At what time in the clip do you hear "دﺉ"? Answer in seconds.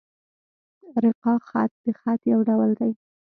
2.79-2.93